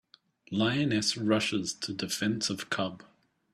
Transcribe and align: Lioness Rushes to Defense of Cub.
Lioness 0.49 1.15
Rushes 1.15 1.73
to 1.75 1.93
Defense 1.93 2.49
of 2.49 2.71
Cub. 2.71 3.03